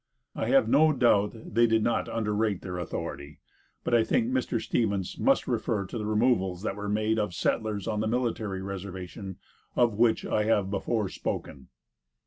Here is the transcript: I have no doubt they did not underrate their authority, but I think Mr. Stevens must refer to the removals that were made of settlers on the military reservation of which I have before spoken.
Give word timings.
I 0.35 0.47
have 0.47 0.67
no 0.67 0.91
doubt 0.93 1.33
they 1.53 1.67
did 1.67 1.83
not 1.83 2.09
underrate 2.09 2.63
their 2.63 2.79
authority, 2.79 3.37
but 3.83 3.93
I 3.93 4.03
think 4.03 4.27
Mr. 4.31 4.59
Stevens 4.59 5.19
must 5.19 5.47
refer 5.47 5.85
to 5.85 5.95
the 5.99 6.07
removals 6.07 6.63
that 6.63 6.75
were 6.75 6.89
made 6.89 7.19
of 7.19 7.35
settlers 7.35 7.87
on 7.87 7.99
the 7.99 8.07
military 8.07 8.63
reservation 8.63 9.37
of 9.75 9.93
which 9.93 10.25
I 10.25 10.45
have 10.45 10.71
before 10.71 11.07
spoken. 11.07 11.67